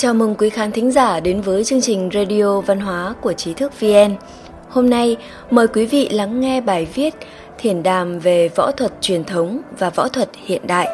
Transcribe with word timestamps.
Chào 0.00 0.14
mừng 0.14 0.34
quý 0.34 0.50
khán 0.50 0.72
thính 0.72 0.90
giả 0.92 1.20
đến 1.20 1.40
với 1.40 1.64
chương 1.64 1.80
trình 1.80 2.10
Radio 2.14 2.60
Văn 2.60 2.80
hóa 2.80 3.14
của 3.20 3.32
Trí 3.32 3.54
thức 3.54 3.80
VN. 3.80 4.16
Hôm 4.68 4.90
nay, 4.90 5.16
mời 5.50 5.68
quý 5.68 5.86
vị 5.86 6.08
lắng 6.08 6.40
nghe 6.40 6.60
bài 6.60 6.86
viết 6.94 7.14
Thiền 7.58 7.82
đàm 7.82 8.18
về 8.18 8.48
võ 8.48 8.70
thuật 8.70 8.92
truyền 9.00 9.24
thống 9.24 9.60
và 9.78 9.90
võ 9.90 10.08
thuật 10.08 10.28
hiện 10.46 10.66
đại. 10.66 10.88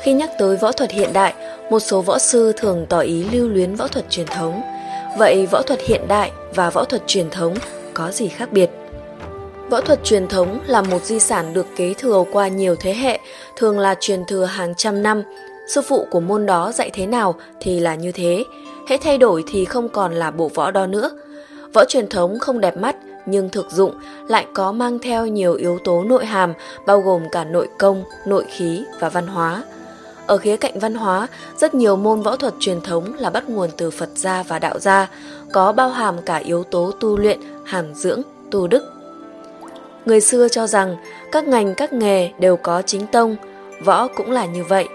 Khi 0.00 0.12
nhắc 0.12 0.30
tới 0.38 0.56
võ 0.56 0.72
thuật 0.72 0.90
hiện 0.90 1.12
đại, 1.12 1.34
một 1.70 1.80
số 1.80 2.02
võ 2.02 2.18
sư 2.18 2.52
thường 2.56 2.86
tỏ 2.88 3.00
ý 3.00 3.24
lưu 3.32 3.48
luyến 3.48 3.74
võ 3.74 3.88
thuật 3.88 4.10
truyền 4.10 4.26
thống. 4.26 4.62
Vậy 5.18 5.46
võ 5.46 5.62
thuật 5.62 5.80
hiện 5.80 6.08
đại 6.08 6.30
và 6.54 6.70
võ 6.70 6.84
thuật 6.84 7.02
truyền 7.06 7.30
thống 7.30 7.54
có 7.94 8.10
gì 8.10 8.28
khác 8.28 8.52
biệt? 8.52 8.70
Võ 9.70 9.80
thuật 9.80 10.04
truyền 10.04 10.28
thống 10.28 10.60
là 10.66 10.82
một 10.82 11.04
di 11.04 11.20
sản 11.20 11.52
được 11.52 11.66
kế 11.76 11.94
thừa 11.94 12.24
qua 12.32 12.48
nhiều 12.48 12.76
thế 12.80 12.94
hệ, 12.94 13.20
thường 13.56 13.78
là 13.78 13.94
truyền 14.00 14.24
thừa 14.28 14.44
hàng 14.44 14.74
trăm 14.74 15.02
năm. 15.02 15.22
Sư 15.66 15.82
phụ 15.82 16.06
của 16.10 16.20
môn 16.20 16.46
đó 16.46 16.72
dạy 16.72 16.90
thế 16.90 17.06
nào 17.06 17.34
thì 17.60 17.80
là 17.80 17.94
như 17.94 18.12
thế, 18.12 18.44
hễ 18.88 18.96
thay 18.96 19.18
đổi 19.18 19.44
thì 19.46 19.64
không 19.64 19.88
còn 19.88 20.14
là 20.14 20.30
bộ 20.30 20.50
võ 20.54 20.70
đó 20.70 20.86
nữa. 20.86 21.10
Võ 21.72 21.84
truyền 21.84 22.08
thống 22.08 22.38
không 22.38 22.60
đẹp 22.60 22.76
mắt 22.76 22.96
nhưng 23.26 23.48
thực 23.48 23.70
dụng 23.70 23.94
lại 24.28 24.46
có 24.54 24.72
mang 24.72 24.98
theo 24.98 25.26
nhiều 25.26 25.54
yếu 25.54 25.78
tố 25.84 26.04
nội 26.04 26.26
hàm 26.26 26.52
bao 26.86 27.00
gồm 27.00 27.22
cả 27.32 27.44
nội 27.44 27.68
công, 27.78 28.04
nội 28.26 28.44
khí 28.50 28.84
và 29.00 29.08
văn 29.08 29.26
hóa. 29.26 29.62
Ở 30.26 30.36
khía 30.36 30.56
cạnh 30.56 30.78
văn 30.78 30.94
hóa, 30.94 31.26
rất 31.58 31.74
nhiều 31.74 31.96
môn 31.96 32.22
võ 32.22 32.36
thuật 32.36 32.54
truyền 32.60 32.80
thống 32.80 33.14
là 33.18 33.30
bắt 33.30 33.48
nguồn 33.48 33.70
từ 33.76 33.90
Phật 33.90 34.08
gia 34.14 34.42
và 34.42 34.58
đạo 34.58 34.78
gia, 34.78 35.08
có 35.52 35.72
bao 35.72 35.88
hàm 35.88 36.14
cả 36.26 36.36
yếu 36.36 36.64
tố 36.64 36.92
tu 37.00 37.18
luyện, 37.18 37.40
hàm 37.64 37.94
dưỡng, 37.94 38.22
tu 38.50 38.66
đức. 38.66 38.84
Người 40.04 40.20
xưa 40.20 40.48
cho 40.48 40.66
rằng 40.66 40.96
các 41.32 41.48
ngành 41.48 41.74
các 41.74 41.92
nghề 41.92 42.30
đều 42.38 42.56
có 42.56 42.82
chính 42.82 43.06
tông, 43.06 43.36
võ 43.84 44.08
cũng 44.08 44.30
là 44.30 44.46
như 44.46 44.64
vậy. 44.64 44.88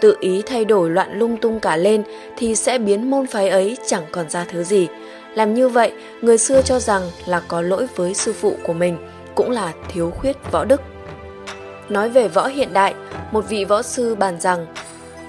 Tự 0.00 0.16
ý 0.20 0.42
thay 0.46 0.64
đổi 0.64 0.90
loạn 0.90 1.18
lung 1.18 1.36
tung 1.36 1.60
cả 1.60 1.76
lên 1.76 2.02
thì 2.36 2.54
sẽ 2.54 2.78
biến 2.78 3.10
môn 3.10 3.26
phái 3.26 3.48
ấy 3.48 3.76
chẳng 3.86 4.04
còn 4.12 4.30
ra 4.30 4.44
thứ 4.50 4.64
gì. 4.64 4.88
Làm 5.34 5.54
như 5.54 5.68
vậy, 5.68 5.92
người 6.20 6.38
xưa 6.38 6.62
cho 6.62 6.78
rằng 6.78 7.02
là 7.26 7.42
có 7.48 7.60
lỗi 7.60 7.86
với 7.96 8.14
sư 8.14 8.32
phụ 8.32 8.56
của 8.62 8.72
mình, 8.72 8.98
cũng 9.34 9.50
là 9.50 9.72
thiếu 9.88 10.10
khuyết 10.10 10.36
võ 10.52 10.64
đức. 10.64 10.80
Nói 11.88 12.08
về 12.08 12.28
võ 12.28 12.46
hiện 12.46 12.72
đại, 12.72 12.94
một 13.32 13.44
vị 13.48 13.64
võ 13.64 13.82
sư 13.82 14.14
bàn 14.14 14.40
rằng 14.40 14.66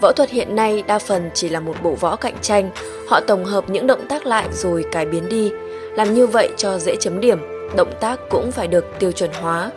võ 0.02 0.11
thuật 0.11 0.30
hiện 0.30 0.55
nay 0.55 0.83
đa 0.88 0.99
phần 0.99 1.30
chỉ 1.33 1.49
là 1.49 1.59
một 1.59 1.75
bộ 1.83 1.92
võ 1.92 2.16
cạnh 2.16 2.36
tranh, 2.42 2.70
họ 3.08 3.20
tổng 3.20 3.45
hợp 3.45 3.70
những 3.70 3.88
động 3.88 4.08
tác 4.09 4.25
lại 4.25 4.47
rồi 4.52 4.86
cải 4.92 5.05
biến 5.05 5.30
đi. 5.30 5.52
Làm 5.95 6.14
như 6.14 6.27
vậy 6.27 6.49
cho 6.58 6.80
dễ 6.80 6.95
chấm 6.95 7.20
điểm, 7.20 7.39
động 7.75 7.92
tác 7.99 8.20
cũng 8.30 8.52
phải 8.52 8.67
được 8.67 8.86
tiêu 8.99 9.11
chuẩn 9.11 9.30
hóa. 9.42 9.72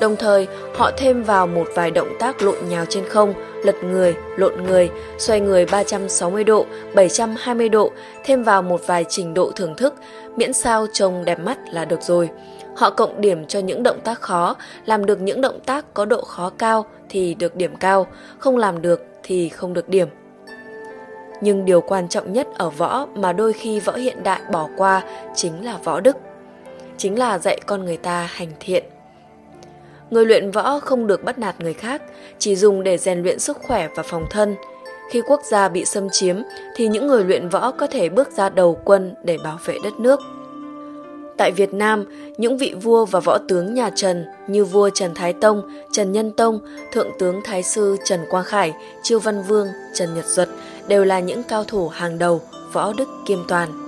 Đồng 0.00 0.16
thời, 0.16 0.46
họ 0.74 0.90
thêm 0.96 1.22
vào 1.22 1.46
một 1.46 1.68
vài 1.74 1.90
động 1.90 2.08
tác 2.18 2.42
lộn 2.42 2.54
nhào 2.68 2.84
trên 2.88 3.08
không, 3.08 3.34
lật 3.64 3.74
người, 3.84 4.14
lộn 4.36 4.62
người, 4.62 4.90
xoay 5.18 5.40
người 5.40 5.66
360 5.66 6.44
độ, 6.44 6.66
720 6.94 7.68
độ, 7.68 7.90
thêm 8.24 8.42
vào 8.42 8.62
một 8.62 8.86
vài 8.86 9.04
trình 9.08 9.34
độ 9.34 9.50
thưởng 9.56 9.74
thức, 9.76 9.94
miễn 10.36 10.52
sao 10.52 10.86
trông 10.92 11.24
đẹp 11.24 11.38
mắt 11.38 11.58
là 11.70 11.84
được 11.84 12.02
rồi. 12.02 12.30
Họ 12.76 12.90
cộng 12.90 13.20
điểm 13.20 13.46
cho 13.46 13.58
những 13.58 13.82
động 13.82 14.00
tác 14.04 14.20
khó, 14.20 14.56
làm 14.86 15.06
được 15.06 15.20
những 15.20 15.40
động 15.40 15.60
tác 15.66 15.94
có 15.94 16.04
độ 16.04 16.22
khó 16.24 16.50
cao 16.58 16.86
thì 17.08 17.34
được 17.34 17.56
điểm 17.56 17.76
cao, 17.76 18.06
không 18.38 18.56
làm 18.56 18.82
được 18.82 19.02
thì 19.22 19.48
không 19.48 19.74
được 19.74 19.88
điểm. 19.88 20.08
Nhưng 21.40 21.64
điều 21.64 21.80
quan 21.80 22.08
trọng 22.08 22.32
nhất 22.32 22.48
ở 22.58 22.70
võ 22.70 23.06
mà 23.14 23.32
đôi 23.32 23.52
khi 23.52 23.80
võ 23.80 23.92
hiện 23.92 24.22
đại 24.22 24.40
bỏ 24.52 24.68
qua 24.76 25.02
chính 25.34 25.64
là 25.64 25.78
võ 25.84 26.00
đức. 26.00 26.16
Chính 26.96 27.18
là 27.18 27.38
dạy 27.38 27.60
con 27.66 27.84
người 27.84 27.96
ta 27.96 28.28
hành 28.32 28.48
thiện. 28.60 28.84
Người 30.10 30.26
luyện 30.26 30.50
võ 30.50 30.78
không 30.78 31.06
được 31.06 31.24
bắt 31.24 31.38
nạt 31.38 31.60
người 31.60 31.74
khác, 31.74 32.02
chỉ 32.38 32.56
dùng 32.56 32.82
để 32.82 32.98
rèn 32.98 33.22
luyện 33.22 33.38
sức 33.38 33.58
khỏe 33.62 33.88
và 33.96 34.02
phòng 34.02 34.26
thân. 34.30 34.56
Khi 35.10 35.22
quốc 35.26 35.40
gia 35.50 35.68
bị 35.68 35.84
xâm 35.84 36.08
chiếm 36.10 36.36
thì 36.76 36.88
những 36.88 37.06
người 37.06 37.24
luyện 37.24 37.48
võ 37.48 37.70
có 37.70 37.86
thể 37.86 38.08
bước 38.08 38.30
ra 38.30 38.48
đầu 38.48 38.78
quân 38.84 39.14
để 39.24 39.38
bảo 39.44 39.58
vệ 39.64 39.78
đất 39.84 40.00
nước. 40.00 40.20
Tại 41.36 41.50
Việt 41.50 41.74
Nam, 41.74 42.04
những 42.36 42.58
vị 42.58 42.74
vua 42.82 43.04
và 43.04 43.20
võ 43.20 43.38
tướng 43.48 43.74
nhà 43.74 43.90
Trần 43.94 44.24
như 44.48 44.64
vua 44.64 44.90
Trần 44.90 45.14
Thái 45.14 45.32
Tông, 45.32 45.62
Trần 45.92 46.12
Nhân 46.12 46.30
Tông, 46.30 46.60
Thượng 46.92 47.10
tướng 47.18 47.40
Thái 47.44 47.62
Sư 47.62 47.96
Trần 48.04 48.20
Quang 48.30 48.44
Khải, 48.44 48.72
Chiêu 49.02 49.18
Văn 49.18 49.42
Vương, 49.42 49.68
Trần 49.94 50.14
Nhật 50.14 50.26
Duật 50.26 50.48
đều 50.88 51.04
là 51.04 51.20
những 51.20 51.42
cao 51.42 51.64
thủ 51.64 51.88
hàng 51.88 52.18
đầu, 52.18 52.42
võ 52.72 52.92
đức 52.92 53.08
kiêm 53.26 53.38
toàn. 53.48 53.83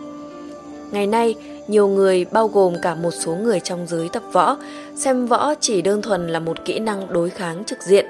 Ngày 0.90 1.06
nay, 1.06 1.34
nhiều 1.66 1.88
người 1.88 2.26
bao 2.30 2.48
gồm 2.48 2.74
cả 2.82 2.94
một 2.94 3.10
số 3.10 3.34
người 3.34 3.60
trong 3.60 3.86
giới 3.86 4.08
tập 4.08 4.22
võ 4.32 4.56
xem 4.96 5.26
võ 5.26 5.54
chỉ 5.60 5.82
đơn 5.82 6.02
thuần 6.02 6.28
là 6.28 6.40
một 6.40 6.64
kỹ 6.64 6.78
năng 6.78 7.12
đối 7.12 7.30
kháng 7.30 7.64
trực 7.64 7.82
diện, 7.82 8.06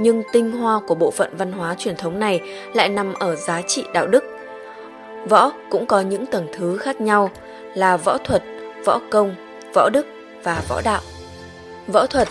nhưng 0.00 0.22
tinh 0.32 0.52
hoa 0.52 0.80
của 0.86 0.94
bộ 0.94 1.10
phận 1.10 1.36
văn 1.36 1.52
hóa 1.52 1.74
truyền 1.78 1.96
thống 1.96 2.20
này 2.20 2.40
lại 2.74 2.88
nằm 2.88 3.14
ở 3.14 3.36
giá 3.36 3.62
trị 3.62 3.84
đạo 3.94 4.06
đức. 4.06 4.24
Võ 5.28 5.52
cũng 5.70 5.86
có 5.86 6.00
những 6.00 6.26
tầng 6.26 6.46
thứ 6.52 6.76
khác 6.76 7.00
nhau 7.00 7.30
là 7.74 7.96
võ 7.96 8.18
thuật, 8.18 8.42
võ 8.84 9.00
công, 9.10 9.34
võ 9.74 9.88
đức 9.92 10.06
và 10.42 10.62
võ 10.68 10.80
đạo. 10.84 11.00
Võ 11.86 12.06
thuật 12.06 12.28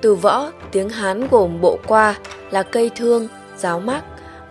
Từ 0.00 0.14
võ, 0.14 0.50
tiếng 0.72 0.88
Hán 0.88 1.28
gồm 1.28 1.60
bộ 1.60 1.78
qua 1.86 2.14
là 2.50 2.62
cây 2.62 2.90
thương, 2.96 3.28
giáo 3.56 3.80
mác 3.80 4.02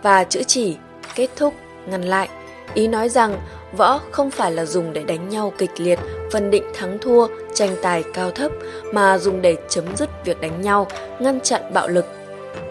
và 0.02 0.24
chữ 0.24 0.42
chỉ, 0.46 0.76
kết 1.14 1.28
thúc, 1.36 1.54
ngăn 1.86 2.02
lại. 2.02 2.28
Ý 2.74 2.86
nói 2.88 3.08
rằng 3.08 3.38
võ 3.76 4.00
không 4.10 4.30
phải 4.30 4.52
là 4.52 4.64
dùng 4.64 4.92
để 4.92 5.04
đánh 5.04 5.28
nhau 5.28 5.52
kịch 5.58 5.70
liệt, 5.76 5.98
phân 6.32 6.50
định 6.50 6.64
thắng 6.74 6.98
thua, 6.98 7.26
tranh 7.54 7.76
tài 7.82 8.04
cao 8.14 8.30
thấp, 8.30 8.52
mà 8.92 9.18
dùng 9.18 9.42
để 9.42 9.56
chấm 9.68 9.96
dứt 9.96 10.08
việc 10.24 10.40
đánh 10.40 10.60
nhau, 10.60 10.86
ngăn 11.20 11.40
chặn 11.40 11.62
bạo 11.72 11.88
lực. 11.88 12.06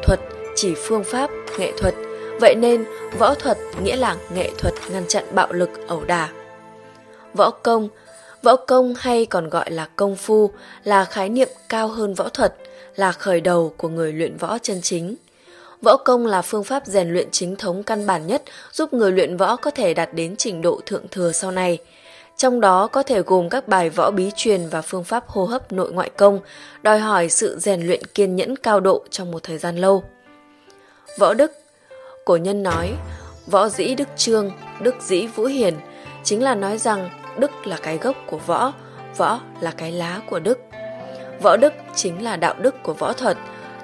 Thuật 0.04 0.20
chỉ 0.56 0.74
phương 0.76 1.04
pháp, 1.04 1.30
nghệ 1.60 1.72
thuật, 1.78 1.94
vậy 2.42 2.56
nên 2.56 2.86
võ 3.18 3.34
thuật 3.34 3.58
nghĩa 3.84 3.96
là 3.96 4.16
nghệ 4.34 4.52
thuật 4.58 4.74
ngăn 4.92 5.04
chặn 5.08 5.24
bạo 5.32 5.54
lực 5.54 5.70
ẩu 5.88 6.04
đả. 6.06 6.30
Võ 7.34 7.50
công 7.50 7.90
Võ 8.44 8.56
công 8.56 8.94
hay 8.98 9.26
còn 9.26 9.50
gọi 9.50 9.72
là 9.72 9.90
công 9.96 10.16
phu 10.16 10.52
là 10.84 11.06
khái 11.06 11.30
niệm 11.30 11.50
cao 11.70 11.88
hơn 11.88 12.14
võ 12.14 12.30
thuật, 12.30 12.56
là 12.96 13.12
khởi 13.12 13.42
đầu 13.42 13.74
của 13.78 13.90
người 13.90 14.14
luyện 14.14 14.38
võ 14.38 14.58
chân 14.58 14.82
chính. 14.82 15.16
Võ 15.82 15.98
công 15.98 16.26
là 16.26 16.42
phương 16.42 16.64
pháp 16.64 16.86
rèn 16.86 17.10
luyện 17.10 17.32
chính 17.32 17.56
thống 17.56 17.84
căn 17.84 18.08
bản 18.08 18.28
nhất 18.28 18.44
giúp 18.72 18.94
người 18.94 19.12
luyện 19.12 19.38
võ 19.38 19.56
có 19.56 19.72
thể 19.72 19.94
đạt 19.94 20.14
đến 20.14 20.36
trình 20.36 20.62
độ 20.62 20.82
thượng 20.86 21.08
thừa 21.08 21.32
sau 21.32 21.52
này. 21.52 21.78
Trong 22.38 22.62
đó 22.62 22.88
có 22.88 23.04
thể 23.04 23.22
gồm 23.22 23.50
các 23.50 23.68
bài 23.68 23.90
võ 23.90 24.12
bí 24.12 24.32
truyền 24.36 24.68
và 24.70 24.82
phương 24.82 25.04
pháp 25.04 25.28
hô 25.28 25.46
hấp 25.46 25.72
nội 25.72 25.92
ngoại 25.92 26.10
công, 26.18 26.40
đòi 26.82 27.00
hỏi 27.00 27.30
sự 27.30 27.58
rèn 27.60 27.88
luyện 27.88 28.06
kiên 28.06 28.36
nhẫn 28.36 28.56
cao 28.56 28.80
độ 28.80 29.04
trong 29.10 29.32
một 29.32 29.44
thời 29.44 29.58
gian 29.58 29.78
lâu. 29.78 30.04
Võ 31.20 31.34
đức 31.34 31.52
Cổ 32.26 32.36
nhân 32.36 32.64
nói, 32.64 32.94
võ 33.46 33.70
dĩ 33.70 33.96
đức 33.96 34.08
trương, 34.18 34.52
đức 34.82 34.96
dĩ 35.02 35.28
vũ 35.28 35.46
hiền, 35.46 35.74
chính 36.24 36.44
là 36.44 36.56
nói 36.56 36.78
rằng 36.78 37.10
đức 37.38 37.52
là 37.68 37.78
cái 37.82 37.98
gốc 37.98 38.16
của 38.26 38.38
võ, 38.38 38.74
võ 39.18 39.40
là 39.62 39.72
cái 39.78 39.92
lá 39.92 40.22
của 40.30 40.40
đức. 40.40 40.60
Võ 41.42 41.58
đức 41.58 41.74
chính 41.96 42.24
là 42.24 42.36
đạo 42.36 42.56
đức 42.62 42.76
của 42.84 42.94
võ 42.94 43.14
thuật, 43.14 43.38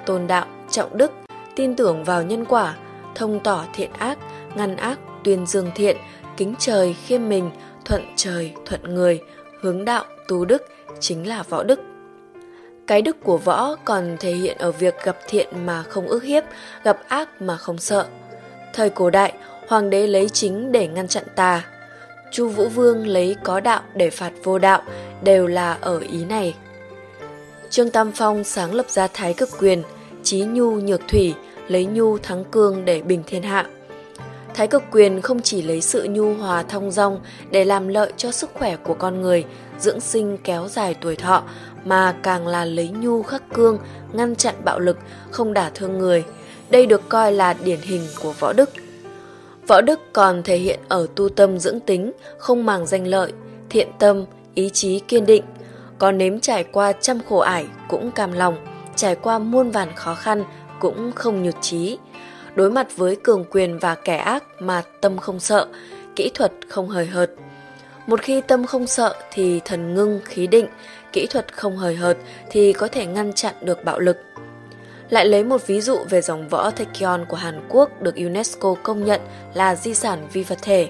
tôn 0.06 0.26
đạo, 0.26 0.46
trọng 0.70 0.98
đức, 0.98 1.10
tin 1.56 1.76
tưởng 1.76 2.04
vào 2.04 2.22
nhân 2.22 2.44
quả, 2.44 2.76
thông 3.14 3.40
tỏ 3.40 3.64
thiện 3.74 3.90
ác, 3.92 4.18
ngăn 4.54 4.76
ác, 4.76 4.98
tuyên 5.24 5.46
dương 5.46 5.70
thiện, 5.74 5.96
kính 6.36 6.54
trời, 6.58 6.96
khiêm 7.06 7.28
mình, 7.28 7.50
thuận 7.84 8.02
trời, 8.16 8.52
thuận 8.66 8.94
người, 8.94 9.20
hướng 9.60 9.84
đạo, 9.84 10.04
tu 10.28 10.44
đức 10.44 10.62
chính 11.00 11.28
là 11.28 11.42
võ 11.42 11.62
đức. 11.62 11.80
Cái 12.86 13.02
đức 13.02 13.16
của 13.22 13.38
võ 13.38 13.76
còn 13.84 14.16
thể 14.20 14.32
hiện 14.32 14.58
ở 14.58 14.72
việc 14.72 14.94
gặp 15.04 15.16
thiện 15.28 15.66
mà 15.66 15.82
không 15.82 16.06
ước 16.06 16.22
hiếp, 16.22 16.44
gặp 16.84 16.98
ác 17.08 17.42
mà 17.42 17.56
không 17.56 17.78
sợ. 17.78 18.06
Thời 18.72 18.90
cổ 18.90 19.10
đại, 19.10 19.32
hoàng 19.68 19.90
đế 19.90 20.06
lấy 20.06 20.28
chính 20.28 20.72
để 20.72 20.88
ngăn 20.88 21.08
chặn 21.08 21.24
tà, 21.36 21.62
Chu 22.34 22.48
Vũ 22.48 22.68
Vương 22.68 23.06
lấy 23.06 23.36
có 23.42 23.60
đạo 23.60 23.82
để 23.94 24.10
phạt 24.10 24.32
vô 24.42 24.58
đạo 24.58 24.82
đều 25.22 25.46
là 25.46 25.78
ở 25.80 25.98
ý 25.98 26.24
này. 26.24 26.54
Trương 27.70 27.90
Tam 27.90 28.12
Phong 28.12 28.44
sáng 28.44 28.74
lập 28.74 28.90
ra 28.90 29.08
Thái 29.12 29.34
Cực 29.34 29.48
Quyền, 29.58 29.82
Chí 30.24 30.44
Nhu 30.44 30.70
Nhược 30.70 31.00
Thủy, 31.08 31.34
lấy 31.68 31.84
Nhu 31.84 32.18
thắng 32.18 32.44
Cương 32.44 32.84
để 32.84 33.02
bình 33.02 33.22
thiên 33.26 33.42
hạ. 33.42 33.66
Thái 34.54 34.66
Cực 34.66 34.82
Quyền 34.90 35.20
không 35.20 35.40
chỉ 35.40 35.62
lấy 35.62 35.80
sự 35.80 36.06
nhu 36.10 36.34
hòa 36.34 36.62
thông 36.62 36.90
dong 36.90 37.20
để 37.50 37.64
làm 37.64 37.88
lợi 37.88 38.12
cho 38.16 38.30
sức 38.30 38.50
khỏe 38.54 38.76
của 38.76 38.94
con 38.94 39.22
người, 39.22 39.44
dưỡng 39.78 40.00
sinh 40.00 40.38
kéo 40.44 40.68
dài 40.68 40.94
tuổi 41.00 41.16
thọ, 41.16 41.42
mà 41.84 42.14
càng 42.22 42.46
là 42.46 42.64
lấy 42.64 42.88
nhu 42.88 43.22
khắc 43.22 43.42
cương, 43.54 43.78
ngăn 44.12 44.36
chặn 44.36 44.54
bạo 44.64 44.78
lực, 44.78 44.98
không 45.30 45.52
đả 45.52 45.70
thương 45.74 45.98
người. 45.98 46.24
Đây 46.70 46.86
được 46.86 47.08
coi 47.08 47.32
là 47.32 47.54
điển 47.64 47.78
hình 47.82 48.02
của 48.22 48.32
võ 48.32 48.52
đức. 48.52 48.70
Võ 49.68 49.80
đức 49.80 50.00
còn 50.12 50.42
thể 50.42 50.56
hiện 50.56 50.80
ở 50.88 51.06
tu 51.14 51.28
tâm 51.28 51.58
dưỡng 51.58 51.80
tính, 51.80 52.12
không 52.38 52.66
màng 52.66 52.86
danh 52.86 53.06
lợi, 53.06 53.32
thiện 53.70 53.88
tâm, 53.98 54.24
ý 54.54 54.70
chí 54.70 54.98
kiên 54.98 55.26
định. 55.26 55.44
Có 55.98 56.12
nếm 56.12 56.40
trải 56.40 56.64
qua 56.64 56.92
trăm 56.92 57.18
khổ 57.28 57.38
ải 57.38 57.66
cũng 57.88 58.10
cam 58.10 58.32
lòng, 58.32 58.56
trải 58.96 59.14
qua 59.14 59.38
muôn 59.38 59.70
vàn 59.70 59.94
khó 59.94 60.14
khăn 60.14 60.44
cũng 60.80 61.12
không 61.12 61.42
nhụt 61.42 61.54
chí. 61.60 61.98
Đối 62.54 62.70
mặt 62.70 62.96
với 62.96 63.16
cường 63.16 63.44
quyền 63.50 63.78
và 63.78 63.94
kẻ 63.94 64.16
ác 64.16 64.44
mà 64.58 64.82
tâm 65.00 65.18
không 65.18 65.40
sợ, 65.40 65.66
kỹ 66.16 66.30
thuật 66.34 66.52
không 66.68 66.88
hời 66.88 67.06
hợt. 67.06 67.30
Một 68.06 68.20
khi 68.20 68.40
tâm 68.40 68.66
không 68.66 68.86
sợ 68.86 69.14
thì 69.32 69.60
thần 69.64 69.94
ngưng 69.94 70.20
khí 70.24 70.46
định, 70.46 70.66
kỹ 71.12 71.26
thuật 71.26 71.56
không 71.56 71.76
hời 71.76 71.96
hợt 71.96 72.16
thì 72.50 72.72
có 72.72 72.88
thể 72.88 73.06
ngăn 73.06 73.32
chặn 73.32 73.54
được 73.60 73.84
bạo 73.84 73.98
lực. 73.98 74.16
Lại 75.10 75.26
lấy 75.26 75.44
một 75.44 75.66
ví 75.66 75.80
dụ 75.80 75.98
về 76.10 76.20
dòng 76.20 76.48
võ 76.48 76.70
Taekyon 76.70 77.24
của 77.28 77.36
Hàn 77.36 77.66
Quốc 77.68 78.02
được 78.02 78.16
UNESCO 78.16 78.74
công 78.82 79.04
nhận 79.04 79.20
là 79.54 79.74
di 79.74 79.94
sản 79.94 80.28
vi 80.32 80.42
vật 80.42 80.58
thể. 80.62 80.88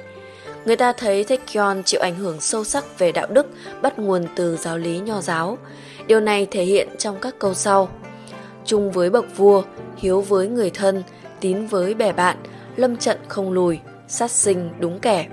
Người 0.65 0.77
ta 0.77 0.93
thấy 0.93 1.25
Taekyon 1.25 1.83
chịu 1.83 2.01
ảnh 2.01 2.17
hưởng 2.17 2.41
sâu 2.41 2.65
sắc 2.65 2.99
về 2.99 3.13
đạo 3.13 3.27
đức 3.31 3.47
bắt 3.83 3.99
nguồn 3.99 4.27
từ 4.37 4.57
giáo 4.57 4.79
lý 4.79 4.99
nho 4.99 5.21
giáo. 5.21 5.59
Điều 6.07 6.21
này 6.21 6.47
thể 6.51 6.65
hiện 6.65 6.89
trong 6.99 7.21
các 7.21 7.35
câu 7.39 7.55
sau. 7.55 7.89
Chung 8.65 8.91
với 8.91 9.11
bậc 9.11 9.37
vua, 9.37 9.63
hiếu 9.97 10.21
với 10.21 10.49
người 10.49 10.71
thân, 10.71 11.03
tín 11.41 11.67
với 11.67 11.95
bè 11.95 12.13
bạn, 12.13 12.37
lâm 12.77 12.97
trận 12.97 13.19
không 13.29 13.53
lùi, 13.53 13.79
sát 14.09 14.31
sinh 14.31 14.71
đúng 14.79 15.01
kẻ. 15.01 15.27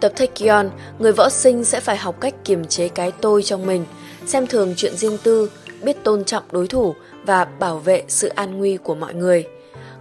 Tập 0.00 0.12
Taekyon, 0.16 0.70
người 0.98 1.12
võ 1.12 1.28
sinh 1.28 1.64
sẽ 1.64 1.80
phải 1.80 1.96
học 1.96 2.20
cách 2.20 2.34
kiềm 2.44 2.64
chế 2.64 2.88
cái 2.88 3.12
tôi 3.20 3.42
trong 3.42 3.66
mình, 3.66 3.84
xem 4.26 4.46
thường 4.46 4.74
chuyện 4.76 4.96
riêng 4.96 5.18
tư, 5.22 5.50
biết 5.82 6.04
tôn 6.04 6.24
trọng 6.24 6.44
đối 6.52 6.66
thủ 6.66 6.94
và 7.26 7.44
bảo 7.44 7.78
vệ 7.78 8.04
sự 8.08 8.28
an 8.28 8.58
nguy 8.58 8.76
của 8.76 8.94
mọi 8.94 9.14
người. 9.14 9.46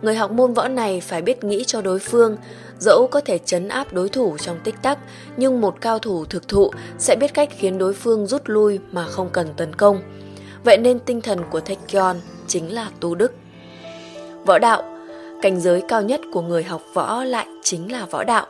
Người 0.02 0.16
học 0.16 0.32
môn 0.32 0.54
võ 0.54 0.68
này 0.68 1.02
phải 1.02 1.22
biết 1.22 1.44
nghĩ 1.44 1.64
cho 1.64 1.82
đối 1.82 2.00
phương, 2.00 2.38
dẫu 2.80 3.08
có 3.12 3.22
thể 3.22 3.38
chấn 3.38 3.68
áp 3.68 3.94
đối 3.94 4.10
thủ 4.10 4.38
trong 4.38 4.60
tích 4.64 4.76
tắc, 4.82 5.00
nhưng 5.38 5.62
một 5.62 5.76
cao 5.82 6.00
thủ 6.00 6.26
thực 6.26 6.48
thụ 6.48 6.72
sẽ 6.98 7.16
biết 7.16 7.34
cách 7.34 7.50
khiến 7.58 7.78
đối 7.78 7.94
phương 7.94 8.28
rút 8.28 8.42
lui 8.46 8.80
mà 8.92 9.06
không 9.06 9.30
cần 9.30 9.48
tấn 9.58 9.76
công. 9.76 10.02
Vậy 10.64 10.78
nên 10.78 11.00
tinh 11.00 11.22
thần 11.22 11.40
của 11.52 11.60
Taekyon 11.60 12.18
chính 12.48 12.74
là 12.74 12.90
tu 13.00 13.16
đức. 13.16 13.32
Võ 14.46 14.60
đạo, 14.60 14.84
cảnh 15.42 15.60
giới 15.60 15.82
cao 15.88 16.02
nhất 16.02 16.22
của 16.34 16.42
người 16.42 16.64
học 16.64 16.82
võ 16.94 17.24
lại 17.24 17.48
chính 17.64 17.92
là 17.92 18.06
võ 18.06 18.24
đạo. 18.24 18.48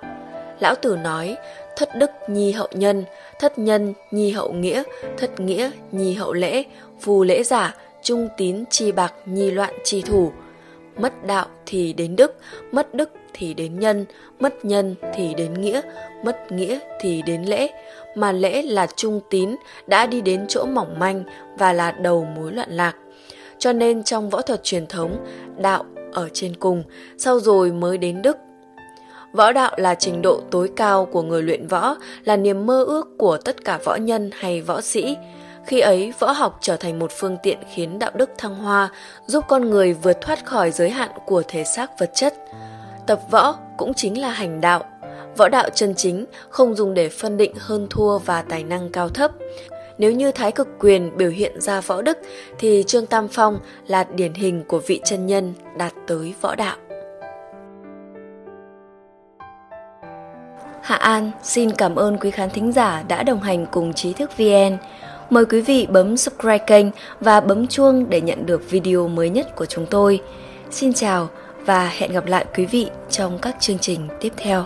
Lão 0.59 0.75
Tử 0.75 0.95
nói, 0.95 1.37
thất 1.77 1.89
đức 1.95 2.09
nhi 2.29 2.51
hậu 2.51 2.67
nhân, 2.71 3.03
thất 3.39 3.59
nhân 3.59 3.93
nhi 4.11 4.31
hậu 4.31 4.53
nghĩa, 4.53 4.83
thất 5.17 5.39
nghĩa 5.39 5.71
nhi 5.91 6.13
hậu 6.13 6.33
lễ, 6.33 6.63
phù 7.01 7.23
lễ 7.23 7.43
giả, 7.43 7.75
trung 8.03 8.27
tín 8.37 8.63
chi 8.69 8.91
bạc 8.91 9.13
nhi 9.25 9.51
loạn 9.51 9.73
chi 9.83 10.01
thủ. 10.01 10.31
Mất 10.99 11.25
đạo 11.27 11.45
thì 11.65 11.93
đến 11.93 12.15
đức, 12.15 12.35
mất 12.71 12.93
đức 12.93 13.09
thì 13.33 13.53
đến 13.53 13.79
nhân, 13.79 14.05
mất 14.39 14.65
nhân 14.65 14.95
thì 15.13 15.33
đến 15.33 15.53
nghĩa, 15.53 15.81
mất 16.25 16.51
nghĩa 16.51 16.79
thì 17.01 17.21
đến 17.21 17.43
lễ, 17.43 17.67
mà 18.15 18.31
lễ 18.31 18.61
là 18.61 18.87
trung 18.95 19.19
tín 19.29 19.55
đã 19.87 20.05
đi 20.05 20.21
đến 20.21 20.45
chỗ 20.47 20.65
mỏng 20.65 20.99
manh 20.99 21.23
và 21.57 21.73
là 21.73 21.91
đầu 21.91 22.27
mối 22.35 22.51
loạn 22.51 22.71
lạc. 22.71 22.95
Cho 23.57 23.73
nên 23.73 24.03
trong 24.03 24.29
võ 24.29 24.41
thuật 24.41 24.63
truyền 24.63 24.87
thống, 24.87 25.25
đạo 25.57 25.85
ở 26.13 26.29
trên 26.33 26.55
cùng, 26.55 26.83
sau 27.17 27.39
rồi 27.39 27.71
mới 27.71 27.97
đến 27.97 28.21
đức. 28.21 28.37
Võ 29.33 29.51
đạo 29.51 29.71
là 29.77 29.95
trình 29.95 30.21
độ 30.21 30.41
tối 30.51 30.69
cao 30.75 31.05
của 31.05 31.21
người 31.21 31.43
luyện 31.43 31.67
võ, 31.67 31.95
là 32.23 32.37
niềm 32.37 32.65
mơ 32.65 32.83
ước 32.83 33.07
của 33.17 33.37
tất 33.37 33.65
cả 33.65 33.79
võ 33.83 33.95
nhân 33.95 34.29
hay 34.33 34.61
võ 34.61 34.81
sĩ. 34.81 35.17
Khi 35.69 35.79
ấy, 35.79 36.13
võ 36.19 36.31
học 36.31 36.57
trở 36.61 36.77
thành 36.77 36.99
một 36.99 37.11
phương 37.11 37.37
tiện 37.43 37.57
khiến 37.73 37.99
đạo 37.99 38.11
đức 38.13 38.29
thăng 38.37 38.55
hoa, 38.55 38.89
giúp 39.25 39.43
con 39.47 39.69
người 39.69 39.93
vượt 39.93 40.17
thoát 40.21 40.45
khỏi 40.45 40.71
giới 40.71 40.89
hạn 40.89 41.09
của 41.25 41.43
thể 41.47 41.63
xác 41.63 41.99
vật 41.99 42.11
chất. 42.13 42.33
Tập 43.07 43.19
võ 43.31 43.55
cũng 43.77 43.93
chính 43.93 44.21
là 44.21 44.29
hành 44.29 44.61
đạo. 44.61 44.83
Võ 45.37 45.49
đạo 45.49 45.69
chân 45.75 45.95
chính 45.95 46.25
không 46.49 46.75
dùng 46.75 46.93
để 46.93 47.09
phân 47.09 47.37
định 47.37 47.53
hơn 47.57 47.87
thua 47.89 48.17
và 48.17 48.41
tài 48.41 48.63
năng 48.63 48.89
cao 48.89 49.09
thấp. 49.09 49.31
Nếu 49.97 50.11
như 50.11 50.31
Thái 50.31 50.51
Cực 50.51 50.67
Quyền 50.79 51.17
biểu 51.17 51.29
hiện 51.29 51.61
ra 51.61 51.81
võ 51.81 52.01
đức 52.01 52.17
thì 52.59 52.83
Trương 52.87 53.05
Tam 53.05 53.27
Phong 53.27 53.59
là 53.87 54.03
điển 54.03 54.33
hình 54.33 54.63
của 54.67 54.79
vị 54.87 55.01
chân 55.05 55.25
nhân 55.25 55.53
đạt 55.77 55.93
tới 56.07 56.33
võ 56.41 56.55
đạo. 56.55 56.77
Hạ 60.81 60.95
An 60.95 61.31
xin 61.43 61.71
cảm 61.71 61.95
ơn 61.95 62.17
quý 62.17 62.31
khán 62.31 62.49
thính 62.49 62.71
giả 62.71 63.03
đã 63.07 63.23
đồng 63.23 63.39
hành 63.39 63.65
cùng 63.71 63.93
Trí 63.93 64.13
thức 64.13 64.37
VN. 64.37 64.77
Mời 65.29 65.45
quý 65.45 65.61
vị 65.61 65.87
bấm 65.89 66.17
subscribe 66.17 66.57
kênh 66.57 66.85
và 67.19 67.41
bấm 67.41 67.67
chuông 67.67 68.09
để 68.09 68.21
nhận 68.21 68.45
được 68.45 68.69
video 68.69 69.07
mới 69.07 69.29
nhất 69.29 69.55
của 69.55 69.65
chúng 69.65 69.85
tôi. 69.85 70.21
Xin 70.71 70.93
chào 70.93 71.29
và 71.65 71.91
hẹn 71.97 72.11
gặp 72.11 72.25
lại 72.25 72.45
quý 72.57 72.65
vị 72.65 72.87
trong 73.09 73.39
các 73.39 73.55
chương 73.59 73.79
trình 73.79 74.07
tiếp 74.19 74.33
theo. 74.37 74.65